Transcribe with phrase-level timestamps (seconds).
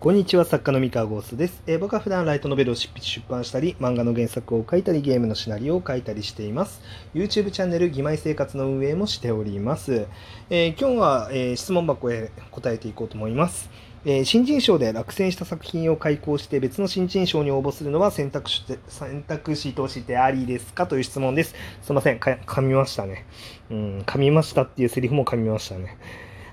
[0.00, 6.80] こんにちは、作家の三河ゴースです、えー僕は普段ライトノベルを執筆出版したり、漫画の原作を書いたり、ゲームのシナリオを書いたりしています。
[7.14, 10.06] YouTube チャンネル、義妹生活の運営もしております。
[10.50, 13.70] えー今日は、えー質問箱へ答えていこうと思います。
[14.04, 20.86] え新人賞で落選した作品を開講して別の新人賞に応募するのは選択肢選択肢としてありですか？
[20.86, 21.56] という質問です。
[21.82, 23.26] すいません、噛みましたね。
[23.68, 25.98] うん、噛みましたっていうセリフも噛みましたね。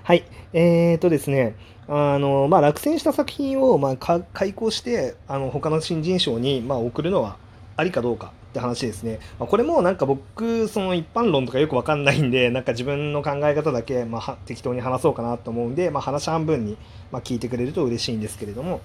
[0.02, 0.24] はい。
[0.52, 1.54] えーとですね、
[1.88, 7.36] あの、まあ、落選した作品を、まあ、開講して、あの、他の新人賞に、まあ、送るのは
[7.76, 9.20] ありかどうかって話ですね。
[9.38, 16.76] まあ、これもなんか僕、その一般論とかよくわかんないんで、なんか自分の考え方だけ、まあ、適当に話そうかなと思うんで、まあ、話半分に、
[17.12, 18.80] まあ、聞いてくれると嬉しいんですけれども、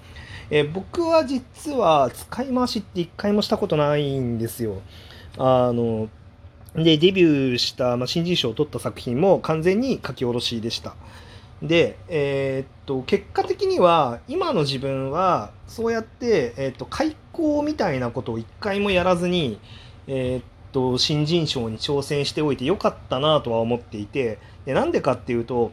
[0.50, 4.82] えー僕は実は使い回しって一回もしたことないんですよ。
[5.38, 6.08] あの、
[6.74, 10.94] で、デビューした、まあ、新人賞を取った作品も完全に書き下ろしでした。
[11.62, 19.60] で、えーっと、結果的には、今の自分は、そうやって、えーっと、開講みたいなことを一回もやらずに、
[20.08, 25.70] えーっと、新人賞に挑戦しておいてよかったなとは思っていて、でなんでかっていうと、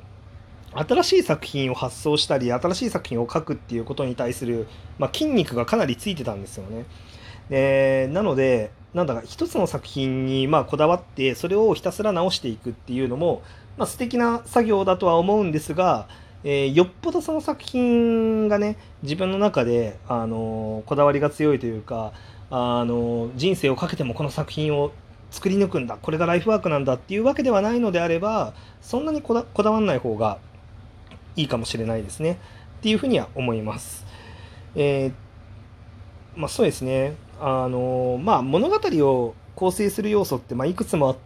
[0.74, 4.68] 新しい作品を発想したり、新しい作品を書くっていうことに対する、
[5.00, 6.86] まあ、筋肉がかなりついてたんですよね。
[7.50, 13.42] でなので、なんだか一つの作品にまあこだわって、それをひたすら直していくっていうのも、
[13.78, 16.08] まあ、素敵な作業だとは思うんですが、
[16.44, 22.14] えーよっぽどその作品がね自分の中で、あのこだわりが強いというか、
[22.52, 24.92] あの人生をかけてもこの作品を
[25.32, 30.40] 作り抜くんだこれがライフワークなんだっていうわけではないのであればそんなにこだこだわらない方が
[31.36, 32.40] いいかもしれないですね
[32.80, 34.06] っていうふうには思います。
[34.76, 35.14] えー
[36.36, 41.18] まあ、そうですねあのまあ物語を構成する要素って、まあ、いくつもあっ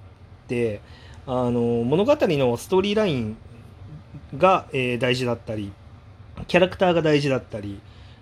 [0.47, 0.81] て
[1.25, 3.38] あの物語のストーリーライン
[4.38, 5.71] が、えー大事だったり
[6.47, 7.79] キャラクターが大事だったり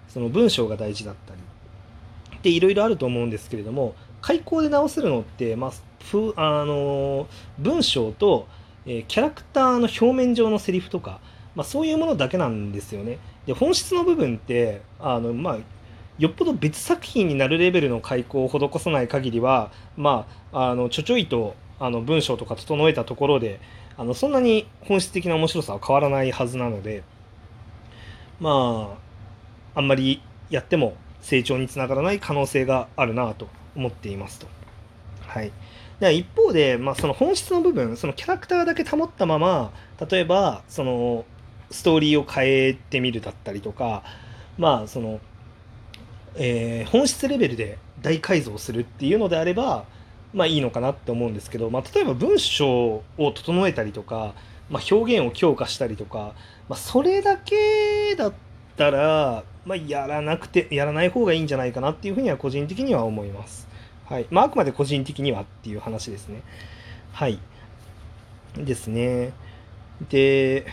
[0.08, 1.42] その文章が大事だったり
[2.38, 5.72] っていろいろあると思うんですけれども開口で直せるのって、まあ、
[6.04, 8.48] ふあの文章と、
[8.86, 11.20] えーキャラクターの表面上のセリフとか、
[11.56, 13.18] まあ、そういうものだけなんですよね。
[13.46, 15.58] で本質の部分ってあの、まあ、
[16.20, 23.60] よっぽど別作品になるレベルの開口を施さない限りは、まあ、あのちょちょいとあの文章とか整えたところで
[23.98, 27.04] あのそんなに本質的な面白さは変わらないはずなので
[28.40, 28.98] ま
[29.76, 30.22] ああんまり
[30.52, 34.48] やっても成長につながらない可能性があるなと思っていますと。
[35.26, 35.52] はい、
[36.00, 39.72] で一方で、まあ、その本質の部分そのキャラクターだけ保ったまま
[40.10, 41.26] 例えばその
[41.72, 44.04] ストーリーを変えてみるだったりとか
[44.58, 45.20] まあその、
[46.36, 49.86] えー本質レベルで大改造するっていうのであれば
[50.34, 54.34] まあいいのかなって思うんですけど、まあ、例えば文章を整えたりとか、
[54.70, 56.34] まあ、表現を強化したりとか、
[56.70, 58.34] まあ、それだけだっ
[58.78, 63.68] たら、まあ、やらなくてやらない方がいいんじゃないかなっていうふうには個人的には思います。
[64.06, 66.42] はいまあ、あくまで個人的にはっていう話ですね。
[67.14, 67.40] はい。
[68.58, 69.34] ですね。
[70.10, 70.66] で、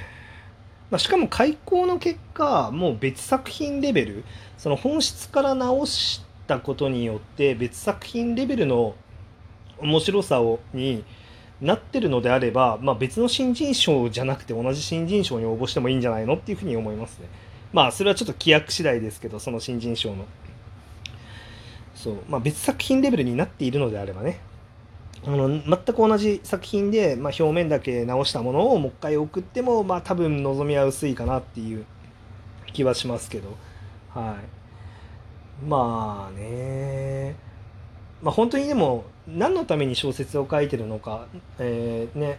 [0.91, 4.25] まあ、しかも開講の結果、もう別作品レベル、
[4.57, 8.95] その本質から直したことによって、別作品レベルの
[9.81, 11.05] 面白さをに
[11.61, 17.29] なってるのであれば、まあ、別の新人賞じゃなくて同じ新人賞に応募してもいいんじゃないのっていうふうに思いますね。
[17.73, 20.25] まあそれはちょっと規約次第ですけどその新人賞の。
[21.95, 22.17] そう。
[22.29, 24.39] まあ、別作品レベルになっているのであればね。
[25.27, 31.85] あの全く同じ作品で、まあ、表面だけ直したものをもう一回送っても、まあ、多分望みは薄いかなっていう
[32.73, 33.57] 気はしますけど。
[34.15, 34.37] は
[35.65, 35.67] い。
[35.69, 37.35] まあね。
[38.23, 41.27] まあ本当にでも何のために小説を書いてるのか、
[41.59, 42.39] えーね、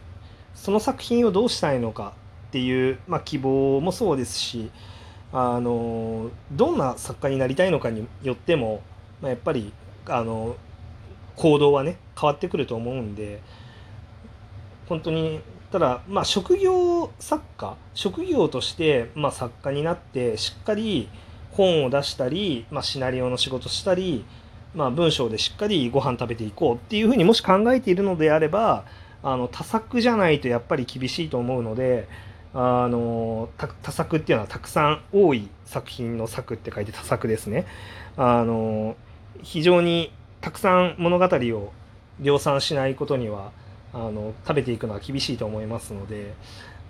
[0.55, 2.13] その作品をどうしたいのか
[2.47, 4.71] っていう、まあ、希望もそうですし
[5.31, 8.81] あのどんな作家になりたいのかによっても、
[9.21, 9.71] まあ、やっぱり
[10.07, 10.55] あの
[11.35, 13.41] 行動はね変わってくると思うんで
[14.87, 15.41] 本当に
[15.71, 21.09] ただまあ職業作家職業として、まあ、作家になってしっかり
[21.51, 24.25] 本を出したり、まあ、シナリオの仕事したり、
[24.75, 28.85] まあ、文章でしっかりご飯食べていこうっていうふうにもし考えているのであれば
[29.23, 32.07] あの多作じゃないとやっぱり厳しいと思うので
[32.53, 37.65] あの多作っていうのはたくさん多い作品の作って書いて多作ですね。
[38.17, 38.95] あの
[39.41, 40.11] 非常に
[40.41, 41.71] たくさん物語を
[42.19, 43.51] 量産しないことには
[43.93, 46.33] あの食べていくのは厳しいと思いますので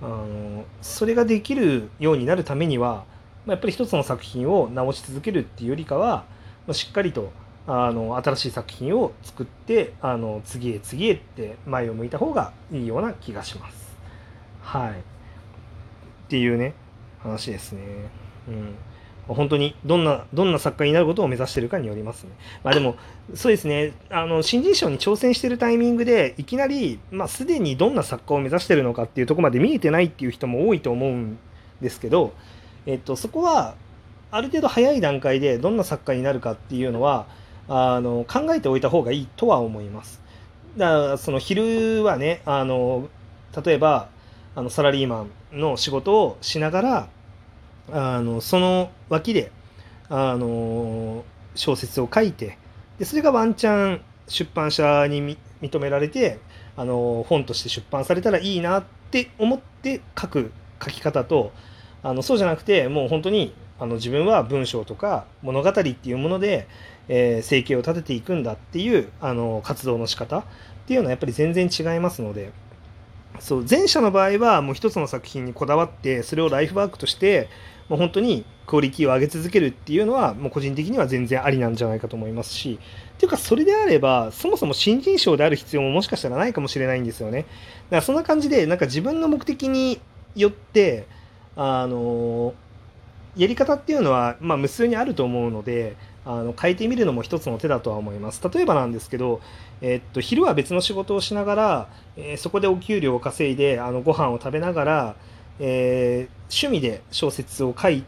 [0.01, 3.05] あのそれができるようになるためには、
[3.45, 6.25] まあ、やっぱり一つの作品を直し続けるっていうよりかは、
[6.67, 7.31] まあしっかりと
[7.71, 13.95] あの新しい作品を作ってあの次へ次へって前を向いた方がいいような気がします。
[14.61, 14.93] はいっ
[16.29, 16.73] ていうね
[17.19, 17.81] 話ですね。
[18.47, 18.75] うん
[19.27, 22.31] 本当にどんなどんな作家になることを目指してるかによりますね。
[22.63, 22.95] まあ、でも
[23.35, 31.37] そうですねあの新人賞に挑戦してるタイミングでいきなり、まあ、すでにどんな作家を目指してるのかっていうとこまで見えてないっていう人も多いと思うん
[31.79, 32.33] ですけど、
[32.87, 33.75] えっと、そこは
[34.31, 37.27] ある程度早い段階でどんな作家になるかっていうのは
[37.69, 40.19] あの考えておいた方がいいとは思います。
[40.77, 43.07] だからその昼はねあの
[43.63, 44.09] 例えば
[44.55, 47.09] あのサラリーマンの仕事をしながら
[47.91, 49.51] あのその脇で
[50.09, 51.23] あの
[51.55, 52.57] 小説を書いて
[52.97, 56.39] でそれがワンチャン出版社に認められて
[56.75, 60.51] あの本として出版されたらいいなって思って書く
[60.83, 61.51] 書き方と
[62.03, 66.67] あのそうじゃなくてもう本当にあの自分は文章とか物語っていうもので、
[67.07, 70.43] えー、生計を立てていくんだっていうあの活動の仕方っ
[70.87, 72.51] ていうのはやっぱり全然違いますので。
[73.39, 77.47] そう前者の場合はもう一つの作品にこだわってそれをライフワークとして
[77.87, 82.79] もう本当にクオリティを上げ続けるっていうのはもう個人的には全然ありなんじゃないかと思いますし
[83.15, 87.41] っていうかそれであればそもそも新人賞である必要ももしかしたらないかもしれないんですよね。
[87.41, 89.99] だからそんな感じでなんか自分の目的に
[90.35, 91.07] よって
[91.55, 92.53] あの
[93.35, 95.95] やり方っていうのは、まあ、無数にあると思うので
[96.25, 98.41] あの変えてみるのも一つの手だとは思います。
[98.53, 99.41] 例えばなんですけど、
[99.81, 105.15] えっと昼は別の仕事をしながら、えー、そこでお給料を稼いであのご飯を食べながら、
[105.59, 108.03] えー、趣味で小説を書い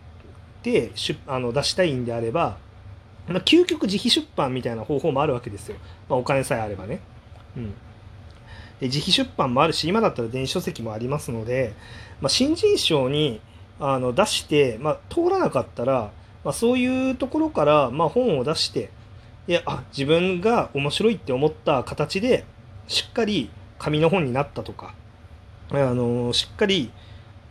[0.64, 2.58] てしあの出したいんであれば、
[3.28, 5.78] まあ、究極自費出版みたいな方法もあるわけですよ、
[6.10, 7.00] まあ、お金さえあればね。
[7.56, 7.74] うん。
[8.80, 11.74] で自費出版もあるし今だったら電子書籍もありますので、
[12.20, 13.40] まあ、新人賞に
[13.82, 16.12] あの出して、まあ、通らなかったら、
[16.44, 18.92] まあ、そういうところから、まあ、本を出して
[19.48, 22.46] いやあ自分が面白いって思った形で
[22.88, 23.50] しっかり
[23.80, 24.94] 紙の本になったとか
[25.72, 26.92] あのしっかり、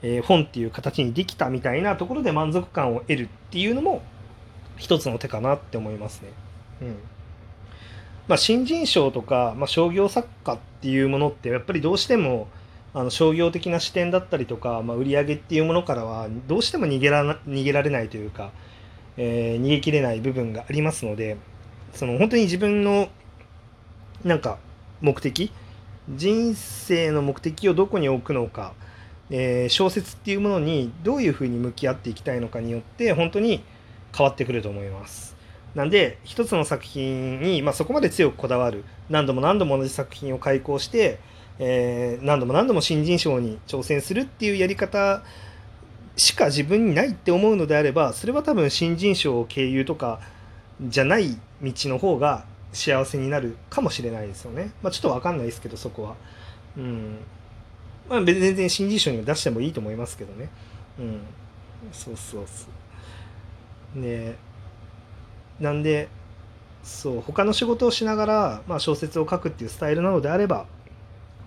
[0.03, 4.03] えー、本っていう形にできたみたいなところで満足感を得るっていうのも
[4.77, 6.29] 一つの手かなって思いますね。
[6.83, 6.97] うん
[8.29, 12.47] まあ、新人賞とか、まあ、商業作家っていうものってやっぱりどうしても
[12.93, 18.51] あの商業的な視点だったりとか、まあ、売り上げっていうものからはどうしても逃げら逃げられないというか、
[19.17, 21.37] えー、逃げきれない部分がありますので
[21.95, 23.09] その本当に自分の
[24.25, 24.59] なんか
[25.01, 25.53] 目的
[26.09, 28.75] 人生の目的をどこに置くのか、
[29.31, 33.63] えー、小説っていうものにどういうふうに向き合っていきたいのかによって本当に
[34.17, 35.37] 変わってくると思います。
[35.75, 41.21] なんで一つの作品に、まあ、そこまで強くこだわる何度も何度も同じ作品を開講して
[41.63, 45.23] えー、何度も何度も新人賞に挑戦するっていうやり方
[46.17, 50.21] しか自分にないって思うのであればそれは多分新人賞を経由とか
[50.83, 54.73] じゃない道の方が幸せになるかもしれないですよね。
[54.83, 56.15] まあ、ちょっと分かんないですけどそこは。
[56.77, 57.19] うん。
[58.09, 60.49] まあ、全然新人賞には出してもいいと思いますけどね。
[60.99, 61.21] うん。
[61.93, 62.67] そうそうそ
[63.97, 64.01] う。
[64.01, 64.37] で、
[65.59, 66.09] なんで、
[66.83, 70.67] そう、他の仕事をしながら、まあ、小説を書くっていうスタイルなのであれば、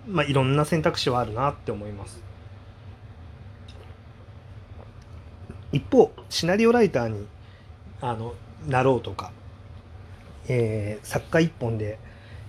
[0.06, 2.22] まあ、いろんな選択肢はあるなって思います。
[5.72, 7.26] 一方シナリオライターに
[8.00, 8.34] あの
[8.68, 9.32] なろうとか、
[10.46, 11.98] えー、作家一本で、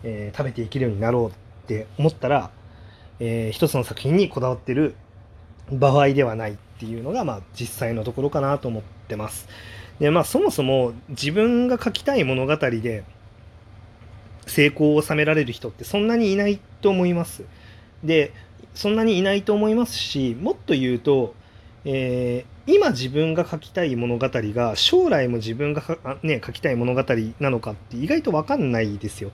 [0.04, 1.34] えー、食べていけるようになろうっ
[1.68, 2.52] て思ったら、
[3.19, 4.96] えー、一つの作品にこだわってる
[5.72, 9.48] 場合ではないっていうのが、まあ、実際のところかなと思ってます。
[10.00, 13.06] でまあそもそも自分が書きたい物語で
[14.46, 17.44] 成功を収められる人ってそんなにいないと思います。
[18.04, 18.34] で
[18.74, 21.34] そんなにいないと思いますしもっと言うと、
[21.86, 25.84] えー、今自分が書きたい物語が将来も自分が
[26.24, 27.04] ね、書きたい物語
[27.40, 29.32] なのかって意外と分かんないですよ。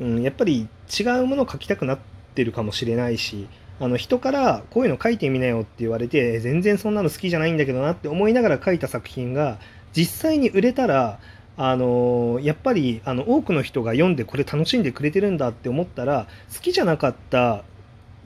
[0.00, 1.98] うん、やっぱり違うものを書きたくなっ
[2.34, 3.46] てるかもしれないし
[3.78, 9.58] あの人からこういうの書いてみなよって言われて全然そんなの好きじゃないんだけどなって思いながら書いた作品が
[9.92, 11.20] 実際に売れたら
[11.56, 17.62] あのやっぱりあの多くの人が読んでこれ楽しんでくれてるんだって思ったら好きじゃなかった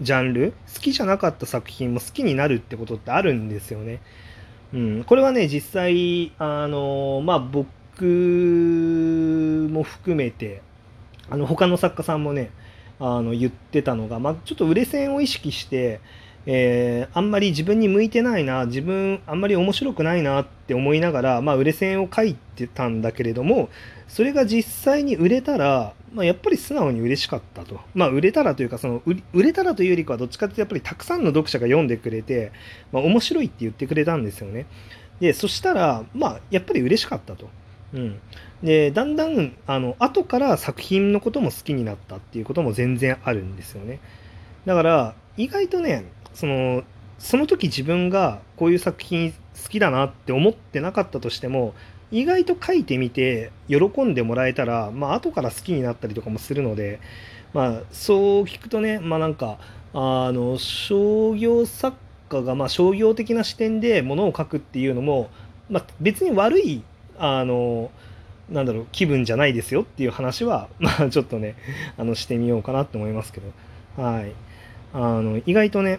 [0.01, 4.01] ジャンル好きじゃなかった作品も好きになるってことってあるんですよね。
[4.73, 7.69] うん、これはね実際あのまあ僕
[9.71, 10.63] も含めて
[11.31, 12.51] あの他の作家さんもね
[13.01, 16.01] あの言ってたのが、まあ、ちょっと売れ線を意識して
[16.47, 23.69] えー、あんまり自分に向いてないな自分あんまり面白くないなって思いながら、まあ、売れ線を書いてたんだけれども
[24.09, 29.03] それが実際に売れたら、まあ、やっぱり素直に嬉しかったと、まあ、売れたらというかその
[29.35, 32.53] 売れたらというよりかはどっちかっていうとやっぱりたくさんの読者が読んでくれて、
[32.93, 34.67] まあ、面白いって言ってくれたんですよね。
[35.21, 37.49] でそしたらまあやっぱり嬉しかったと。
[37.93, 38.21] うん、
[38.63, 43.99] でだんだんあの後から作品のことも好きになったっていうことも全然あるんですよね。
[44.67, 46.05] だから意外とね
[46.39, 46.85] その
[47.19, 51.75] その時自分がこういう作品好きだなって思ってなかったとしても
[52.13, 57.01] 意外と書いてみて喜んでもらえたら、まあ後から好きになったりとかもするので、
[57.53, 59.59] まあ、そう聞くとね、まあなんか
[59.93, 61.97] あの商業作
[62.29, 65.29] 家がま商業的な視点でものを書くっていうのも、
[65.69, 66.85] まあ、別に悪い
[67.19, 67.91] あの
[68.49, 71.57] なんだろう気分じゃないですよっていう話は、 まあ、ちょっとね
[71.97, 74.33] あのしてみようかなって思いますけど、はい、
[74.95, 75.99] あの意外とね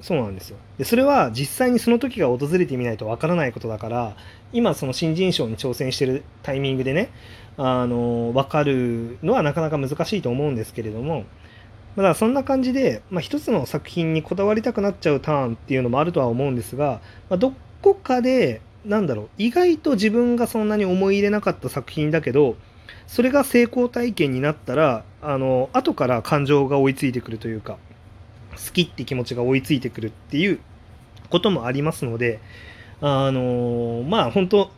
[0.00, 0.56] そうなんですよ。
[0.78, 4.16] でそれは実際にその時が訪れてみないとわからないことだから
[4.52, 7.10] 今その新人賞に挑戦してるタイミングでね
[7.56, 11.24] あの分かるのはなかなか難しいと思うんですけれども
[11.96, 17.52] だそんな感じで、まあ、一つの作品にこだわりたくなっちゃうターンっていうのもあるとは思うんですが、まあ、ど
[17.82, 22.56] こかでなんだろう意外と自分がそんなに思い入れなかった作品だけど
[23.06, 27.76] それが成功体験になったらあの後から感情が追いついてくるというか
[28.66, 30.60] 好きって気持ちが追いついてくるっていう
[31.30, 32.40] こともありますので
[33.00, 34.70] あのまあ本当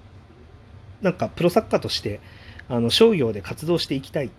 [1.01, 2.21] なんかプロ作家として
[2.69, 4.31] あの商業で活動していきたい。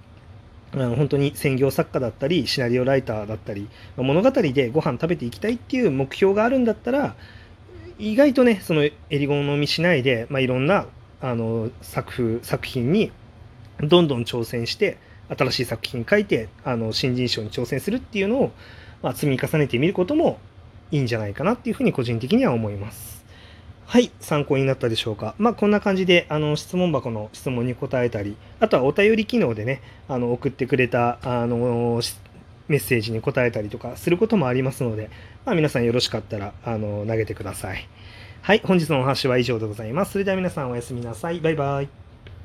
[0.76, 7.16] あの本当に専業作家だったりシナリオライターだったり物語でご飯食べていきたいっていう目標があるんだったら
[8.00, 10.88] 意外とねそのエリゴン飲みしないで、まあ、いろんな
[11.22, 13.12] あの作風作品に
[13.80, 14.98] どんどん挑戦して
[15.30, 18.52] 新しい作品書いてあの新人賞に挑戦するっていうのを、
[19.04, 20.40] まあ、積み重ねてみることも
[20.92, 23.24] いいんじゃないかなっていうふうに個人的には思います。
[23.86, 25.36] はい、参考になったでしょうか。
[25.38, 32.02] まあ、こんな感じで、あの、質問箱の質問に答えたり、あとはお便り機能でね、あの、送ってくれた、あの、
[32.68, 35.10] メッセージに答えたりとかすることもありますので、
[35.46, 37.88] まあ、皆さんよろしかったら、あの、投げてください。
[38.42, 40.14] はい、本日のお話は以上でございます。
[40.14, 41.40] それでは皆さんおやすみなさい。
[41.40, 42.03] バイバイ。